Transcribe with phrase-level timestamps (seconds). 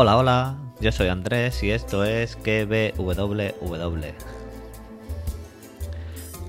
[0.00, 4.04] Hola, hola, yo soy Andrés y esto es KBWW.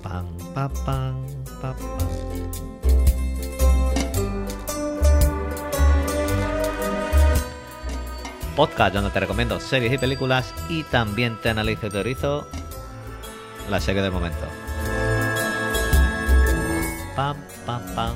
[0.03, 1.25] Pam, pa, pam,
[1.59, 1.75] pa.
[8.55, 12.47] Podcast donde te recomiendo series y películas y también te analizo y teorizo
[13.69, 14.45] la serie del momento.
[17.15, 18.15] Pam, pam, pam.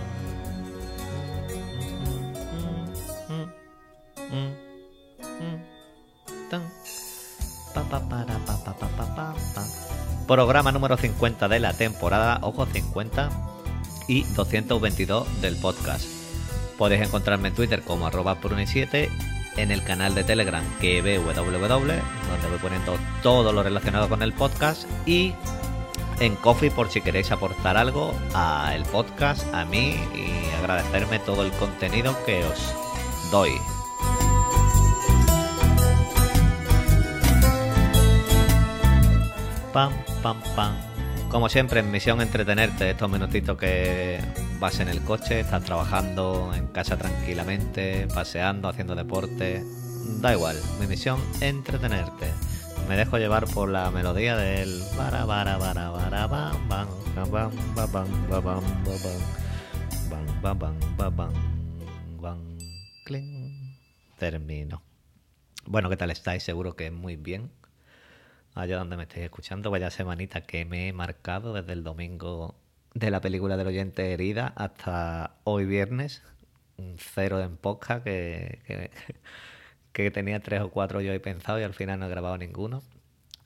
[10.28, 13.30] Programa número 50 de la temporada, ojo 50
[14.08, 16.06] y 222 del podcast.
[16.78, 19.10] Podéis encontrarme en Twitter como arroba pruni7,
[19.58, 24.34] en el canal de Telegram que www, donde voy poniendo todo lo relacionado con el
[24.34, 25.34] podcast y
[26.20, 31.52] en Coffee por si queréis aportar algo al podcast, a mí y agradecerme todo el
[31.54, 32.74] contenido que os
[33.32, 33.52] doy.
[39.74, 40.93] Pam, pam, pam.
[41.34, 44.20] Como siempre, en misión entretenerte estos minutitos que
[44.60, 49.64] vas en el coche, estás trabajando en casa tranquilamente, paseando, haciendo deporte.
[50.22, 52.28] Da igual, mi misión entretenerte.
[52.88, 56.28] Me dejo llevar por la melodía del bara bara bara bara.
[64.20, 64.84] Termino.
[65.66, 66.44] Bueno, ¿qué tal estáis?
[66.44, 67.50] Seguro que muy bien
[68.56, 72.56] allá donde me estéis escuchando, vaya semanita que me he marcado desde el domingo
[72.94, 76.22] de la película del oyente herida hasta hoy viernes,
[76.78, 78.92] un cero en podcast que,
[80.14, 82.84] tenía tres o cuatro yo he pensado y al final no he grabado ninguno.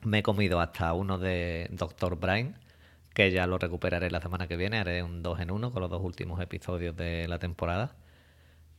[0.01, 2.17] Me he comido hasta uno de Dr.
[2.17, 2.59] Brian,
[3.13, 5.89] que ya lo recuperaré la semana que viene, haré un 2 en 1 con los
[5.89, 7.95] dos últimos episodios de la temporada.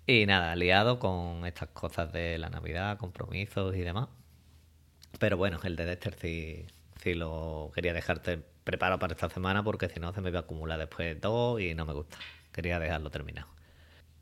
[0.07, 4.09] Y nada, liado con estas cosas de la Navidad, compromisos y demás.
[5.19, 6.67] Pero bueno, el de Dexter sí,
[7.03, 10.43] sí lo quería dejarte preparado para esta semana porque si no se me va a
[10.43, 12.19] acumular después dos y no me gusta.
[12.53, 13.49] Quería dejarlo terminado.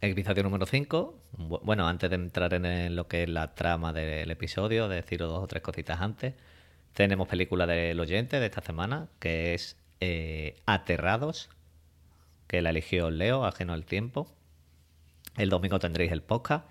[0.01, 1.19] Episodio número 5.
[1.63, 5.43] Bueno, antes de entrar en lo que es la trama del episodio, de deciros dos
[5.43, 6.35] o tres cositas antes,
[6.93, 11.49] tenemos película del oyente de esta semana, que es eh, Aterrados,
[12.47, 14.31] que la eligió Leo, ajeno al tiempo.
[15.37, 16.67] El domingo tendréis el podcast.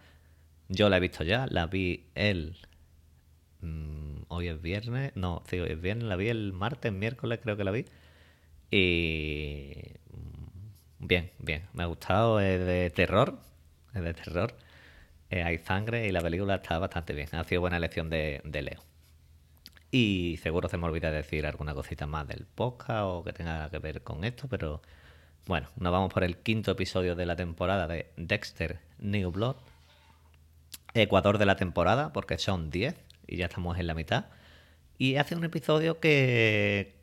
[0.70, 2.58] Yo la he visto ya, la vi el
[3.66, 7.58] Mm, hoy es viernes, no, sí, hoy es viernes, la vi el martes, miércoles creo
[7.58, 7.86] que la vi.
[8.72, 9.74] Y
[10.12, 13.40] mm, bien, bien, me ha gustado, es de terror,
[13.94, 14.56] es de terror.
[15.30, 17.30] Eh, hay sangre y la película está bastante bien.
[17.34, 18.82] Ha sido buena elección de, de Leo.
[19.92, 23.80] Y seguro se me olvida decir alguna cosita más del podcast o que tenga que
[23.80, 24.82] ver con esto, pero
[25.48, 29.56] bueno, nos vamos por el quinto episodio de la temporada de Dexter New Blood.
[30.94, 34.26] Ecuador de la temporada, porque son 10 y ya estamos en la mitad.
[34.98, 36.96] Y hace un episodio que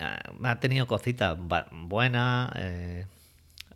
[0.00, 1.36] ah, ha tenido cositas
[1.72, 3.06] buenas, eh,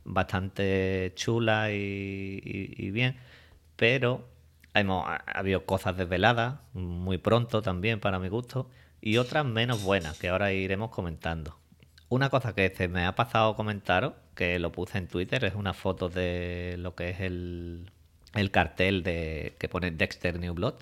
[0.05, 3.17] bastante chulas y, bien,
[3.77, 4.29] pero
[4.75, 10.19] hemos, ha habido cosas desveladas muy pronto también para mi gusto y otras menos buenas
[10.19, 11.59] que ahora iremos comentando.
[12.09, 15.75] Una cosa que se me ha pasado comentaros, que lo puse en Twitter, es una
[15.75, 17.91] foto de lo que es el,
[18.35, 20.77] el cartel de que pone Dexter New Blood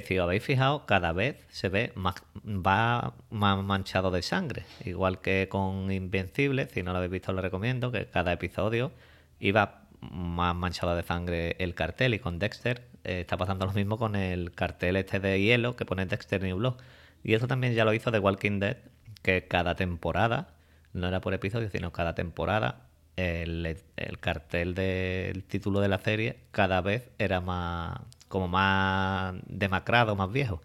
[0.00, 2.14] que si os habéis fijado, cada vez se ve más,
[2.46, 4.64] va más manchado de sangre.
[4.86, 8.90] Igual que con Invencible, si no lo habéis visto, lo recomiendo, que cada episodio
[9.38, 12.14] iba más manchado de sangre el cartel.
[12.14, 15.84] Y con Dexter eh, está pasando lo mismo con el cartel este de hielo que
[15.84, 16.76] pone Dexter New Blood.
[17.22, 18.78] Y eso también ya lo hizo The Walking Dead,
[19.20, 20.54] que cada temporada,
[20.94, 22.86] no era por episodio, sino cada temporada,
[23.16, 28.00] el, el cartel del título de la serie cada vez era más
[28.32, 30.62] como más demacrado, más viejo.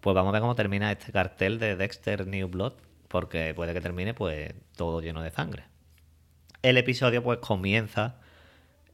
[0.00, 2.72] Pues vamos a ver cómo termina este cartel de Dexter New Blood,
[3.08, 5.64] porque puede que termine pues todo lleno de sangre.
[6.62, 8.16] El episodio pues comienza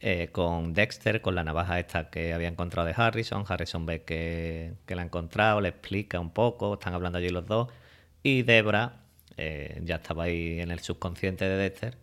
[0.01, 3.45] eh, con Dexter, con la navaja esta que había encontrado de Harrison.
[3.47, 7.47] Harrison ve que, que la ha encontrado, le explica un poco, están hablando allí los
[7.47, 7.69] dos.
[8.25, 9.05] Y Debra
[9.37, 11.97] eh, ya estaba ahí en el subconsciente de Dexter,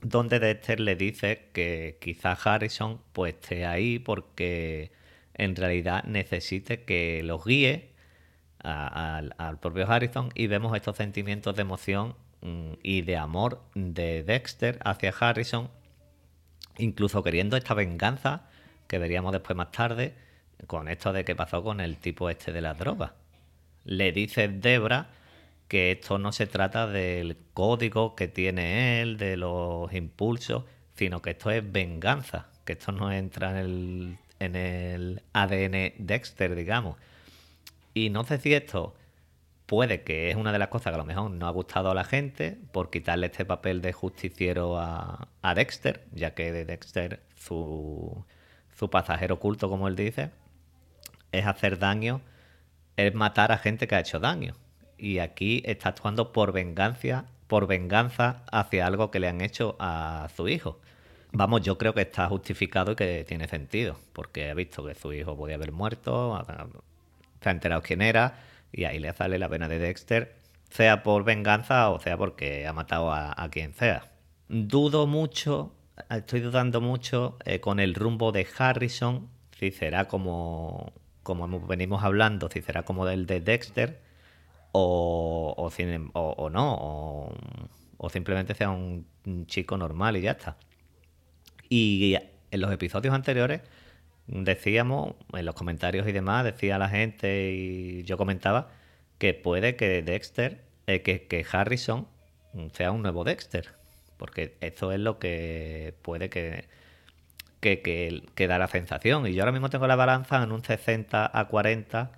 [0.00, 4.96] donde Dexter le dice que quizás Harrison pues esté ahí porque
[5.38, 7.92] en realidad necesite que los guíe
[8.58, 14.80] al propio Harrison y vemos estos sentimientos de emoción mm, y de amor de Dexter
[14.84, 15.70] hacia Harrison,
[16.76, 18.48] incluso queriendo esta venganza
[18.88, 20.14] que veríamos después más tarde
[20.66, 23.12] con esto de que pasó con el tipo este de las drogas.
[23.84, 25.10] Le dice Debra
[25.68, 30.64] que esto no se trata del código que tiene él, de los impulsos,
[30.94, 36.54] sino que esto es venganza, que esto no entra en el, en el ADN Dexter,
[36.54, 36.96] digamos.
[37.94, 38.94] Y no sé si esto
[39.66, 41.94] puede que es una de las cosas que a lo mejor no ha gustado a
[41.94, 47.22] la gente por quitarle este papel de justiciero a, a Dexter, ya que de Dexter
[47.36, 48.24] su,
[48.74, 50.30] su pasajero oculto, como él dice,
[51.32, 52.20] es hacer daño,
[52.96, 54.54] es matar a gente que ha hecho daño.
[54.96, 60.28] Y aquí está actuando por venganza, por venganza hacia algo que le han hecho a
[60.34, 60.80] su hijo.
[61.32, 65.12] Vamos, yo creo que está justificado y que tiene sentido, porque ha visto que su
[65.12, 66.42] hijo podía haber muerto,
[67.42, 68.38] se ha enterado quién era,
[68.72, 70.36] y ahí le sale la pena de Dexter,
[70.70, 74.10] sea por venganza o sea porque ha matado a, quien sea.
[74.48, 75.74] Dudo mucho,
[76.10, 79.28] estoy dudando mucho eh, con el rumbo de Harrison,
[79.58, 80.92] si será como,
[81.22, 84.00] como venimos hablando, si será como el de Dexter
[84.72, 87.32] o, o, no,
[87.98, 89.06] o, simplemente sea un
[89.46, 90.56] chico normal y ya está.
[91.68, 92.16] Y
[92.50, 93.62] en los episodios anteriores
[94.26, 98.70] decíamos, en los comentarios y demás, decía la gente y yo comentaba
[99.18, 102.06] que puede que Dexter, eh, que, Harrison
[102.72, 103.74] sea un nuevo Dexter.
[104.16, 106.68] Porque eso es lo que puede que,
[107.60, 107.82] que,
[108.34, 109.26] que, da la sensación.
[109.26, 112.12] Y yo ahora mismo tengo la balanza en un 60 a 40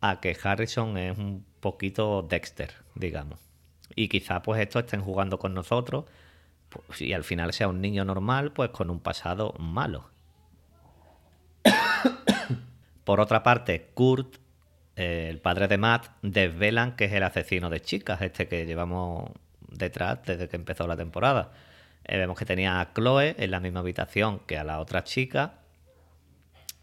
[0.00, 3.38] a que Harrison es un poquito Dexter, digamos.
[3.94, 6.06] Y quizá pues esto estén jugando con nosotros
[6.98, 10.10] y al final sea un niño normal pues con un pasado malo.
[13.04, 14.36] Por otra parte, Kurt,
[14.96, 19.30] eh, el padre de Matt, desvelan que es el asesino de chicas, este que llevamos
[19.68, 21.52] detrás desde que empezó la temporada.
[22.04, 25.54] Eh, vemos que tenía a Chloe en la misma habitación que a la otra chica.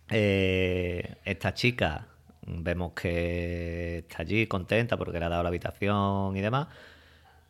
[0.10, 2.08] Eh, esta chica
[2.42, 6.68] vemos que está allí contenta porque le ha dado la habitación y demás.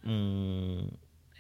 [0.04, 0.84] Mm,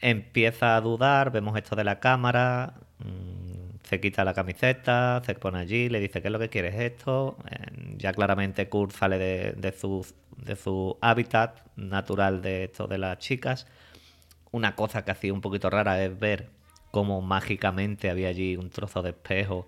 [0.01, 2.73] empieza a dudar, vemos esto de la cámara.
[2.99, 3.49] Mm,
[3.83, 7.37] se quita la camiseta, se pone allí, le dice qué es lo que quieres esto.
[7.97, 10.05] ya claramente Kurt sale de, su,
[10.37, 13.67] de su hábitat natural de esto de las chicas.
[14.51, 16.49] Una cosa que hacía un poquito rara es ver
[16.91, 19.65] cómo mágicamente había allí un trozo de espejo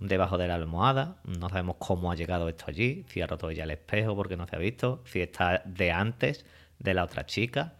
[0.00, 1.16] debajo de la almohada.
[1.24, 4.46] No sabemos cómo ha llegado esto allí, si ha roto ya el espejo porque no
[4.46, 6.44] se ha visto, si está de antes
[6.78, 7.74] de la otra chica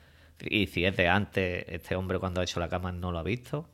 [0.48, 3.22] y si es de antes, este hombre cuando ha hecho la cama no lo ha
[3.22, 3.68] visto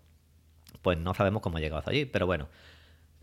[0.83, 2.49] pues no sabemos cómo ha llegado hasta allí, pero bueno.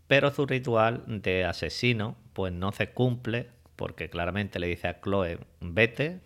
[0.06, 5.38] Pero su ritual de asesino, pues no se cumple, porque claramente le dice a Chloe,
[5.60, 6.20] vete,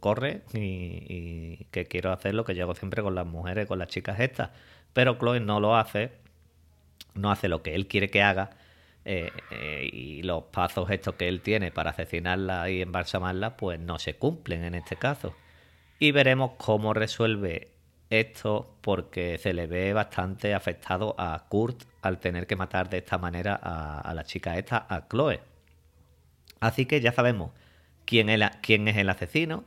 [0.00, 4.20] corre, y, que quiero hacer lo que hago siempre con las mujeres, con las chicas
[4.20, 4.50] estas.
[4.92, 6.12] Pero Chloe no lo hace,
[7.14, 8.50] no hace lo que él quiere que haga,
[9.04, 13.98] eh, eh, y los pasos estos que él tiene para asesinarla y embalsamarla, pues no
[13.98, 15.34] se cumplen en este caso.
[15.98, 17.72] Y veremos cómo resuelve
[18.10, 23.18] esto porque se le ve bastante afectado a Kurt al tener que matar de esta
[23.18, 25.40] manera a, la chica esta, a Chloe.
[26.60, 27.52] Así que ya sabemos
[28.04, 29.64] quién es, el asesino,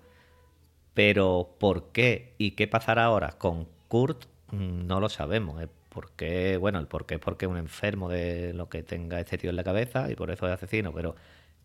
[0.93, 5.61] pero por qué y qué pasará ahora con Kurt mm, no lo sabemos.
[5.89, 6.57] ¿Por qué?
[6.57, 9.49] Bueno, el por qué es porque es un enfermo de lo que tenga este tío
[9.49, 11.15] en la cabeza y por eso es asesino, pero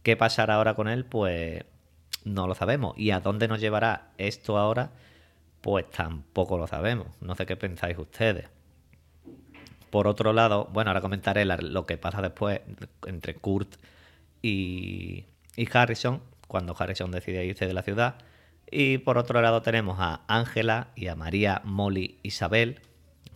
[0.02, 1.04] ¿qué pasará ahora con él?
[1.04, 1.64] Pues
[2.26, 2.94] no lo sabemos.
[2.98, 4.90] ¿Y a dónde nos llevará esto ahora?
[5.60, 7.06] Pues tampoco lo sabemos.
[7.20, 8.48] No sé qué pensáis ustedes.
[9.90, 12.60] Por otro lado, bueno, ahora comentaré lo que pasa después
[13.06, 13.76] entre Kurt
[14.42, 15.24] y,
[15.72, 18.16] Harrison, cuando Harrison decide irse de la ciudad.
[18.68, 22.80] Y por otro lado tenemos a Ángela y a María Molly Isabel,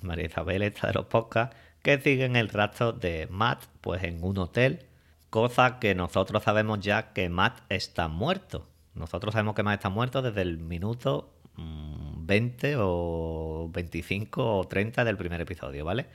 [0.02, 4.38] María Isabel esta de los podcasts, que siguen el rastro de Matt pues en un
[4.38, 4.86] hotel,
[5.30, 8.69] cosa que nosotros sabemos ya que Matt está muerto.
[8.94, 15.16] Nosotros sabemos que Matt está muerto desde el minuto 20 o 25 o 30 del
[15.16, 16.06] primer episodio, ¿vale?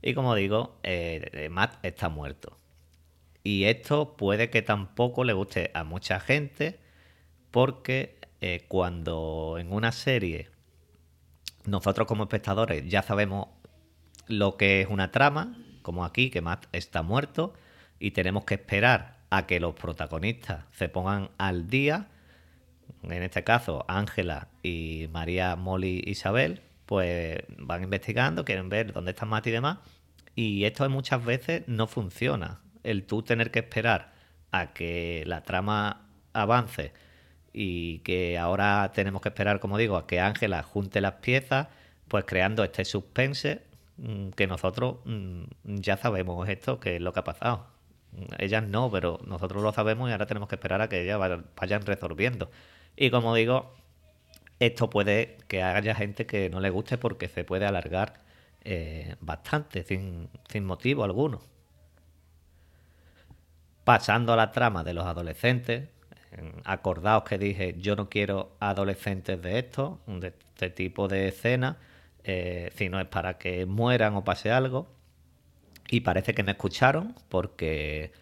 [0.00, 2.56] Y como digo, eh, Matt está muerto.
[3.44, 6.80] Y esto puede que tampoco le guste a mucha gente
[7.50, 10.50] porque eh, cuando en una serie
[11.64, 13.48] nosotros como espectadores ya sabemos
[14.26, 17.54] lo que es una trama, como aquí, que Matt está muerto,
[17.98, 22.08] y tenemos que esperar a que los protagonistas se pongan al día
[23.02, 29.26] en este caso Ángela y María Molly Isabel, pues van investigando, quieren ver dónde está
[29.26, 29.78] Mati y demás.
[30.34, 32.60] Y esto muchas veces no funciona.
[32.82, 34.12] El tú tener que esperar
[34.50, 36.92] a que la trama avance
[37.52, 41.68] y que ahora tenemos que esperar, como digo, a que Ángela junte las piezas,
[42.08, 43.62] pues creando este suspense
[43.98, 47.66] mm, que nosotros mm, ya sabemos esto, que es lo que ha pasado.
[48.38, 51.18] Ellas no, pero nosotros lo sabemos y ahora tenemos que esperar a que ellas
[51.56, 52.50] vayan resolviendo.
[52.96, 53.74] Y como digo,
[54.58, 58.20] esto puede que haya gente que no le guste porque se puede alargar
[58.64, 61.40] eh, bastante, sin, sin motivo alguno.
[63.84, 65.88] Pasando a la trama de los adolescentes,
[66.64, 71.78] acordaos que dije yo no quiero adolescentes de esto, de este tipo de escena,
[72.24, 74.88] eh, si no es para que mueran o pase algo.
[75.90, 78.12] Y parece que me escucharon porque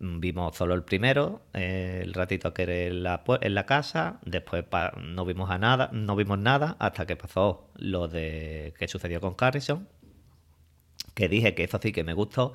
[0.00, 4.64] vimos solo el primero, eh, el ratito que era en la, en la casa, después
[5.02, 9.36] no vimos a nada, no vimos nada hasta que pasó lo de que sucedió con
[9.38, 9.86] Harrison,
[11.14, 12.54] que dije que eso sí que me gustó,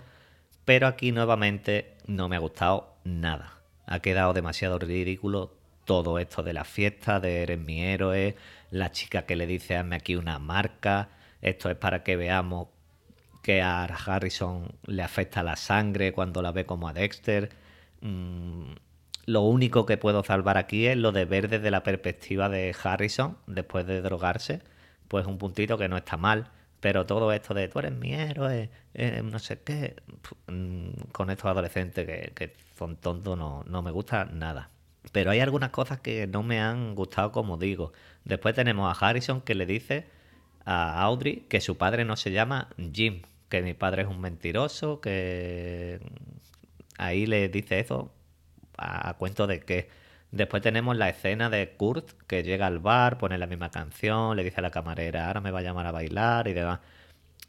[0.65, 3.59] pero aquí nuevamente no me ha gustado nada.
[3.85, 5.53] Ha quedado demasiado ridículo
[5.85, 8.35] todo esto de la fiesta, de eres mi héroe,
[8.71, 11.09] la chica que le dice hazme aquí una marca,
[11.41, 12.69] esto es para que veamos
[13.45, 17.51] que a Harrison le afecta la sangre cuando la ve como a Dexter.
[18.01, 18.71] Mm,
[19.27, 23.37] lo único que puedo salvar aquí es lo de ver desde la perspectiva de Harrison
[23.45, 24.63] después de drogarse,
[25.07, 26.49] pues un puntito que no está mal.
[26.79, 29.95] Pero todo esto de tú eres mi héroe, eh, no sé qué,
[30.47, 34.71] mm, con estos adolescentes que, son tontos no, no me gusta nada.
[35.11, 37.93] Pero hay algunas cosas que no me han gustado, como digo.
[38.23, 40.07] Después tenemos a Harrison que le dice
[40.65, 45.01] a Audrey que su padre no se llama Jim, que mi padre es un mentiroso,
[45.01, 45.99] que
[46.97, 48.11] ahí le dice eso
[48.77, 49.89] a, cuento de que
[50.31, 54.43] después tenemos la escena de Kurt que llega al bar, pone la misma canción, le
[54.43, 56.79] dice a la camarera, ahora me va a llamar a bailar y demás.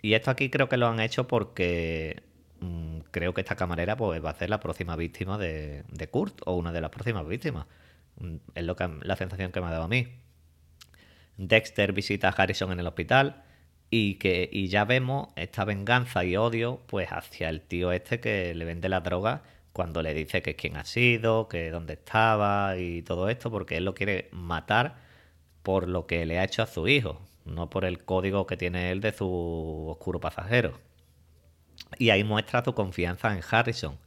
[0.02, 2.22] Y esto aquí creo que lo han hecho porque
[2.60, 6.42] mm, creo que esta camarera pues, va a ser la próxima víctima de, de Kurt
[6.46, 7.66] o una de las próximas víctimas.
[8.20, 10.08] Mm, es lo que, la sensación que me ha dado a mí.
[11.38, 13.45] Dexter visita a Harrison en el hospital
[13.90, 18.54] y que y ya vemos esta venganza y odio pues hacia el tío este que
[18.54, 19.42] le vende la droga
[19.76, 23.84] cuando le dice que quién ha sido, que dónde estaba y todo esto, porque él
[23.84, 24.96] lo quiere matar
[25.62, 28.90] por lo que le ha hecho a su hijo, no por el código que tiene
[28.90, 30.80] él de su oscuro pasajero.
[31.98, 33.98] Y ahí muestra su confianza en Harrison.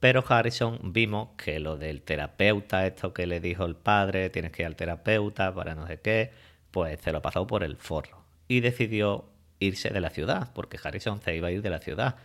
[0.00, 4.62] Pero Harrison vimos que lo del terapeuta, esto que le dijo el padre, tienes que
[4.62, 6.32] ir al terapeuta para no sé qué,
[6.72, 9.26] pues se lo pasado por el forro y decidió
[9.58, 12.16] irse de la ciudad, porque Harrison se iba a ir de la ciudad.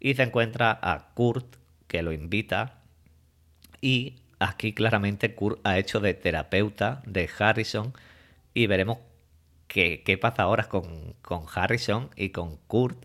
[0.00, 1.56] Y se encuentra a Kurt,
[1.86, 2.80] que lo invita,
[3.80, 7.92] y aquí claramente Kurt ha hecho de terapeuta de Harrison,
[8.54, 8.98] y veremos
[9.66, 13.04] qué, qué pasa ahora con, con, Harrison y con Kurt,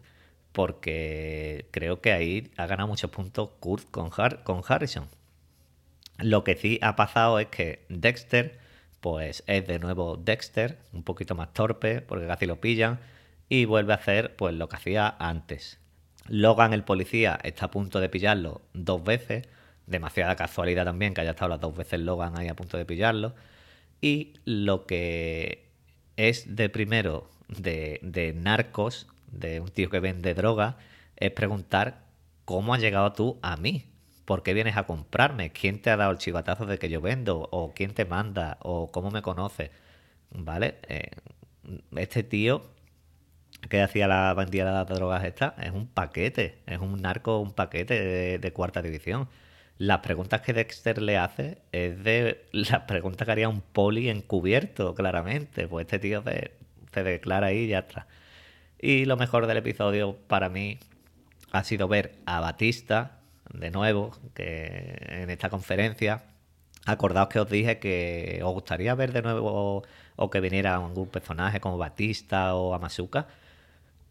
[0.51, 4.09] porque creo que ahí ha ganado muchos puntos Kurt con,
[4.43, 5.09] con Harrison.
[6.19, 8.59] Lo que sí ha pasado es que Dexter
[9.03, 13.01] pues es de nuevo Dexter, un poquito más torpe, porque casi lo pillan,
[13.49, 15.77] y vuelve a hacer pues lo que hacía antes.
[16.29, 19.49] Logan, el policía, está a punto de pillarlo dos veces,
[19.87, 23.35] demasiada casualidad también que haya estado las dos veces Logan ahí a punto de pillarlo,
[23.99, 25.67] y lo que
[26.15, 30.77] es de primero de, de narcos, de un tío que vende droga,
[31.17, 32.05] es preguntar
[32.45, 33.83] cómo has llegado tú a mí,
[34.25, 35.51] ¿por qué vienes a comprarme?
[35.51, 37.49] ¿Quién te ha dado el chivatazo de que yo vendo?
[37.51, 38.57] ¿O quién te manda?
[38.61, 39.71] ¿O cómo me conoce?
[40.31, 40.79] ¿Vale?
[40.87, 41.11] Eh,
[41.95, 42.63] este tío
[43.69, 48.37] que hacía la vendida de drogas esta es un paquete, es un narco, un paquete
[48.39, 49.29] de, cuarta división.
[49.77, 54.95] Las preguntas que Dexter le hace es de las preguntas que haría un poli encubierto,
[54.95, 55.67] claramente.
[55.67, 56.51] Pues este tío se,
[56.93, 58.07] se declara ahí y ya está.
[58.79, 60.79] Y lo mejor del episodio para mí
[61.51, 63.22] ha sido ver a Batista
[63.53, 66.23] de nuevo, que en esta conferencia,
[66.85, 69.83] acordaos que os dije que os gustaría ver de nuevo
[70.15, 73.27] o que viniera algún personaje como Batista o Amazuka.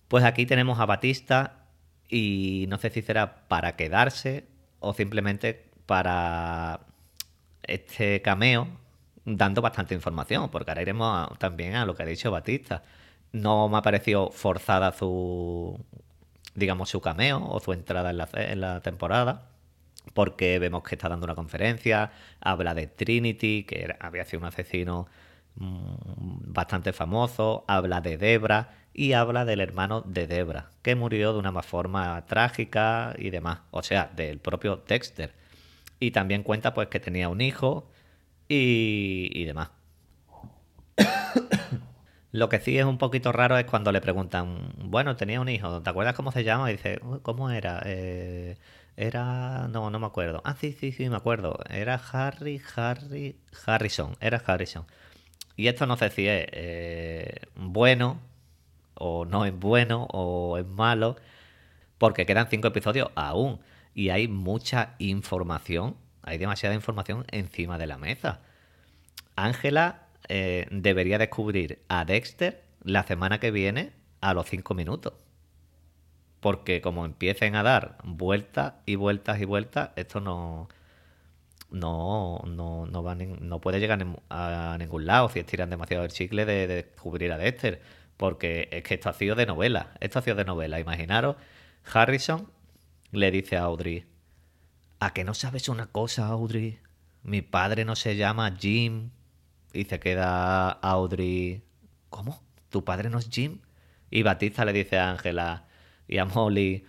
[0.08, 1.66] Pues aquí tenemos a Batista
[2.08, 4.46] y no sé si será para quedarse
[4.80, 6.80] o simplemente para
[7.62, 8.68] este cameo
[9.24, 12.82] dando bastante información, porque ahora iremos también a lo que ha dicho Batista.
[13.32, 15.78] No me ha parecido forzada su,
[16.54, 19.48] digamos, su cameo o su entrada en la, en la temporada
[20.14, 25.06] porque vemos que está dando una conferencia, habla de Trinity, que había sido un asesino
[25.56, 31.38] mm, bastante famoso, habla de Debra y habla del hermano de Debra, que murió de
[31.38, 35.34] una forma trágica y demás, o sea, del propio Dexter.
[36.00, 37.88] Y también cuenta pues que tenía un hijo
[38.48, 39.70] y, y demás.
[42.32, 45.82] Lo que sí es un poquito raro es cuando le preguntan, bueno, tenía un hijo,
[45.82, 46.70] ¿te acuerdas cómo se llama?
[46.70, 47.82] Y dice, ¿cómo era?
[47.84, 48.56] Eh,
[48.96, 50.40] era, no, no me acuerdo.
[50.44, 51.58] Ah, sí, sí, sí, me acuerdo.
[51.68, 53.36] Era Harry, Harry,
[53.66, 54.86] Harrison, era Harrison.
[55.56, 58.18] Y esto no sé si es eh, bueno
[58.94, 61.16] o no es bueno o es malo,
[61.98, 63.60] porque quedan cinco episodios aún
[63.94, 68.40] y hay mucha información, hay demasiada información encima de la mesa.
[69.36, 75.12] Ángela eh, debería descubrir a Dexter la semana que viene a los cinco minutos.
[76.40, 80.70] Porque como empiecen a dar vueltas y vueltas y vueltas, esto no,
[81.70, 86.66] no, no, no, no puede llegar a ningún lado si estiran demasiado el chicle de,
[86.66, 87.82] de, descubrir a Dexter.
[88.16, 89.92] Porque es que esto ha sido de novela.
[90.00, 90.80] Esto ha sido de novela.
[90.80, 91.36] Imaginaros,
[91.92, 92.50] Harrison
[93.10, 94.06] le dice a Audrey,
[94.98, 96.78] ¿a que no sabes una cosa, Audrey?
[97.22, 99.10] Mi padre no se llama Jim.
[99.72, 101.62] Y se queda Audrey,
[102.10, 102.42] ¿cómo?
[102.70, 103.60] ¿Tu padre no es Jim?
[104.10, 105.66] Y Batista le dice a Ángela
[106.06, 106.84] y a Molly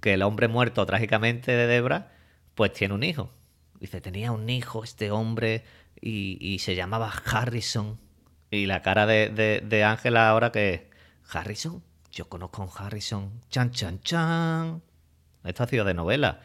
[0.00, 2.12] que el hombre muerto trágicamente de Debra,
[2.54, 3.32] pues tiene un hijo.
[3.78, 5.64] Dice, tenía un hijo este hombre
[6.00, 7.98] y, se llamaba Harrison.
[8.50, 10.90] Y la cara de Ángela ahora que,
[11.32, 11.82] ¿Harrison?
[12.10, 13.40] Yo conozco a un Harrison.
[13.50, 14.82] Chan, chan, chan.
[15.44, 16.40] Esto ha sido de novela.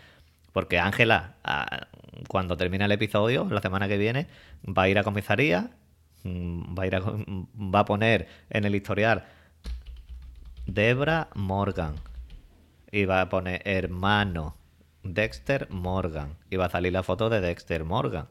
[0.53, 1.35] Porque Ángela,
[2.27, 4.27] cuando termina el episodio, la semana que viene,
[4.65, 5.71] va a ir a comisaría,
[6.23, 9.25] mm, va a, ir a, va a poner en el historial
[10.65, 11.95] Debra Morgan.
[12.91, 14.55] Y va a poner hermano
[15.03, 16.37] Dexter Morgan.
[16.49, 18.27] Y va a salir la foto de Dexter Morgan,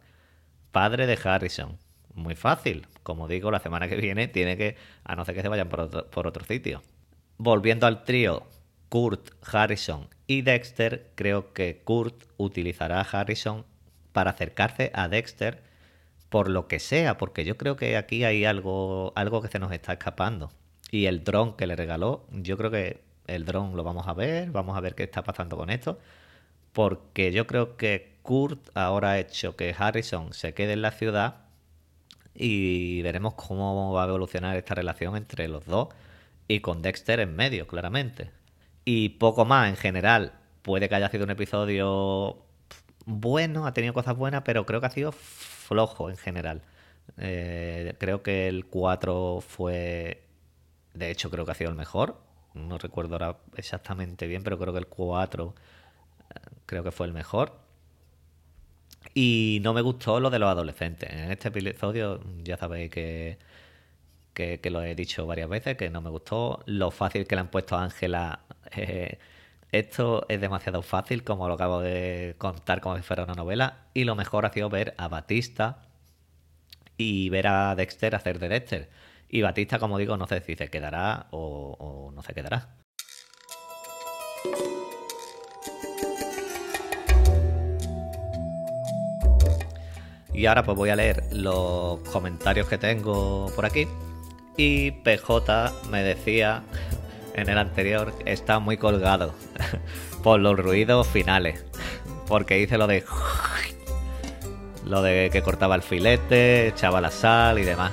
[0.73, 1.79] padre de Harrison.
[2.15, 2.87] Muy fácil.
[3.03, 6.09] Como digo, la semana que viene tiene que, a no ser que se vayan por
[6.11, 6.83] por otro sitio.
[7.37, 8.47] Volviendo al trío
[8.95, 13.65] Kurt, Harrison y Dexter, creo que Kurt utilizará a Harrison
[14.15, 15.63] para acercarse a Dexter
[16.31, 19.73] por lo que sea, porque yo creo que aquí hay algo, algo que se nos
[19.73, 20.51] está escapando.
[20.91, 24.51] Y el dron que le regaló, yo creo que el dron lo vamos a ver,
[24.51, 25.99] vamos a ver qué está pasando con esto,
[26.73, 31.37] porque yo creo que Kurt ahora ha hecho que Harrison se quede en la ciudad
[32.35, 35.89] y veremos cómo va a evolucionar esta relación entre los dos
[36.49, 38.31] y con Dexter en medio, claramente.
[38.85, 40.33] Y poco más en general.
[40.63, 42.44] Puede que haya sido un episodio
[43.07, 46.63] bueno, ha tenido cosas buenas, pero creo que ha sido flojo en general.
[47.19, 50.23] Eh, creo que el 4 fue.
[50.95, 52.21] De hecho, creo que ha sido el mejor.
[52.55, 55.55] No recuerdo ahora exactamente bien, pero creo que el 4
[56.31, 57.53] eh, creo que fue el mejor.
[59.15, 61.11] Y no me gustó lo de los adolescentes.
[61.11, 63.39] En este episodio ya sabéis que
[64.35, 66.63] que, lo he dicho varias veces, que no me gustó.
[66.67, 68.41] Lo fácil que le han puesto a Ángela.
[68.77, 69.19] Eh,
[69.75, 73.89] esto es demasiado fácil, como lo acabo de contar como si fuera una novela.
[73.93, 75.83] Y lo mejor ha sido ver a Batista
[76.97, 78.91] y ver a Dexter hacer de Dexter.
[79.29, 82.69] Y Batista, como digo, no sé si se quedará o, o no se quedará.
[90.33, 93.89] Y ahora pues voy a leer los comentarios que tengo por aquí.
[94.57, 96.63] Y PJ me decía
[97.35, 99.35] en el anterior está muy colgado
[100.23, 101.65] por los ruidos finales.
[102.27, 103.05] Porque hice lo de.
[104.87, 107.93] Lo de que cortaba el filete, echaba la sal y demás.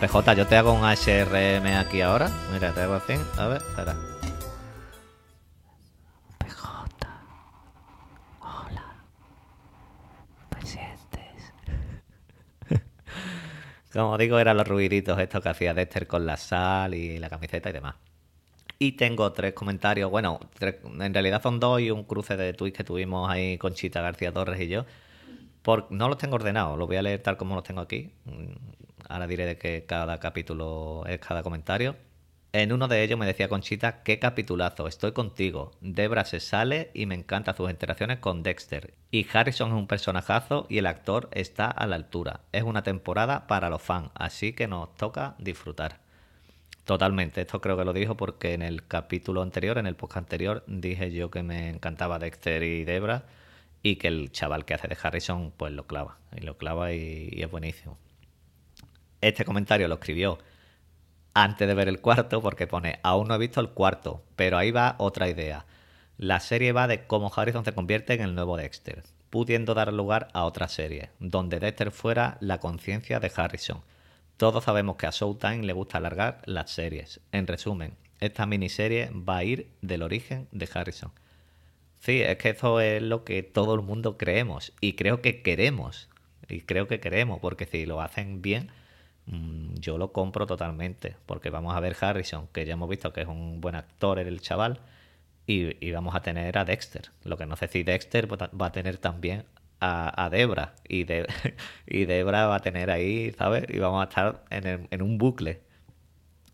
[0.00, 2.30] PJ, yo te hago un HRM aquí ahora.
[2.52, 3.14] Mira, te hago así.
[3.38, 3.96] A ver, espera.
[13.92, 17.70] Como digo, eran los ruiditos estos que hacía Dexter con la sal y la camiseta
[17.70, 17.94] y demás.
[18.78, 22.84] Y tengo tres comentarios, bueno, en realidad son dos y un cruce de tweets que
[22.84, 24.84] tuvimos ahí con Chita García Torres y yo.
[25.62, 28.12] Por, no los tengo ordenados, los voy a leer tal como los tengo aquí.
[28.26, 28.52] Mm,
[29.08, 31.96] ahora diré de que cada capítulo es cada comentario.
[32.52, 35.72] En uno de ellos me decía Conchita, qué capitulazo, estoy contigo.
[35.80, 38.94] Debra se sale y me encantan sus interacciones con Dexter.
[39.10, 42.40] Y Harrison es un personajazo y el actor está a la altura.
[42.52, 46.05] Es una temporada para los fans, así que nos toca disfrutar.
[46.86, 50.62] Totalmente, esto creo que lo dijo porque en el capítulo anterior, en el podcast anterior,
[50.68, 53.24] dije yo que me encantaba Dexter y Debra
[53.82, 57.28] y que el chaval que hace de Harrison pues lo clava, y lo clava y,
[57.32, 57.98] y es buenísimo.
[59.20, 60.38] Este comentario lo escribió
[61.34, 64.70] antes de ver el cuarto, porque pone, aún no he visto el cuarto, pero ahí
[64.70, 65.66] va otra idea.
[66.18, 70.28] La serie va de cómo Harrison se convierte en el nuevo Dexter, pudiendo dar lugar
[70.34, 73.82] a otra serie, donde Dexter fuera la conciencia de Harrison.
[74.36, 77.20] Todos sabemos que a Showtime le gusta alargar las series.
[77.32, 81.12] En resumen, esta miniserie va a ir del origen de Harrison.
[82.00, 86.08] Sí, es que eso es lo que todo el mundo creemos y creo que queremos.
[86.48, 88.70] Y creo que queremos, porque si lo hacen bien,
[89.26, 93.22] Mm, yo lo compro totalmente, porque vamos a ver Harrison, que ya hemos visto que
[93.22, 94.80] es un buen actor el chaval,
[95.48, 97.10] y, vamos a tener a Dexter.
[97.24, 99.44] Lo que no sé si Dexter va a tener también
[99.80, 101.26] a, Debra, y, de,
[101.86, 103.64] y Debra va a tener ahí, ¿sabes?
[103.68, 105.60] Y vamos a estar en un bucle.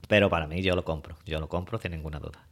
[0.08, 2.46] Pero para mí yo lo compro, yo lo compro sin ninguna duda.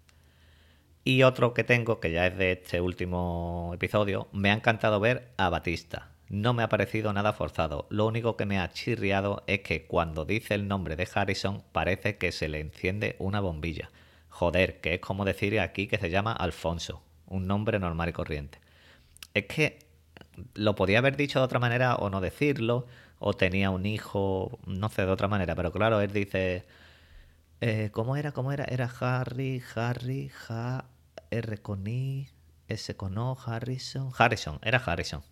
[1.05, 5.33] Y otro que tengo, que ya es de este último episodio, me ha encantado ver
[5.39, 6.11] a Batista.
[6.29, 7.87] no me ha parecido nada forzado.
[7.91, 12.19] Lo único que me ha chirriado es que cuando dice el nombre de Harrison parece
[12.19, 13.91] que se le enciende una bombilla.
[14.29, 18.59] Joder, que es como decir aquí que se llama Alfonso, un nombre normal y corriente.
[19.35, 19.79] Es que
[20.55, 22.87] lo podía haber dicho de otra manera o no decirlo,
[23.19, 26.65] o tenía un hijo, no sé, de otra manera, pero claro, él dice,
[27.61, 28.33] eh, ¿cómo era?
[28.33, 28.65] ¿Cómo era?
[28.65, 30.87] Era Harry, Harry, Ja,
[31.31, 32.29] R con I,
[32.69, 35.23] S con O, Harrison, Harrison, era Harrison.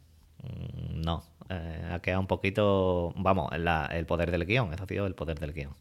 [0.43, 5.07] Mm, no, eh, ha quedado un poquito, vamos, el poder del guion, eso ha sido
[5.07, 5.73] el poder del guion.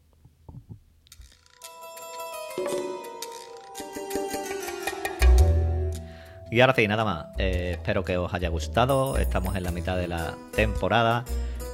[6.49, 7.25] Y ahora sí, nada más.
[7.37, 9.17] Eh, espero que os haya gustado.
[9.17, 11.25] Estamos en la mitad de la temporada.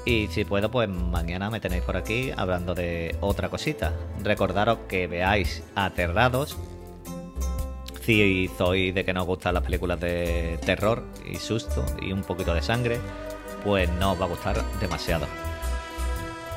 [0.05, 3.93] Y si puedo, pues mañana me tenéis por aquí hablando de otra cosita.
[4.21, 6.57] Recordaros que veáis Aterrados.
[8.01, 12.23] Si sois de que no os gustan las películas de terror y susto y un
[12.23, 12.99] poquito de sangre,
[13.63, 15.25] pues no os va a gustar demasiado.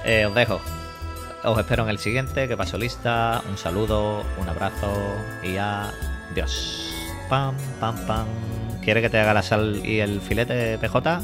[0.05, 0.61] Eh, os dejo.
[1.45, 2.49] Os espero en el siguiente.
[2.49, 3.43] Que paso lista.
[3.49, 4.91] Un saludo, un abrazo
[5.45, 6.96] y adiós.
[7.29, 8.27] Pam, pam, pam.
[8.83, 11.21] ¿Quiere que te haga la sal y el filete, PJ?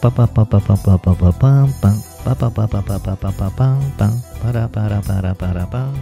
[0.00, 2.96] Pa pa pa pa pa pa pa pa pam pam pa pa pa pa pa
[2.98, 5.92] pa pa pa pam pam para para para para pam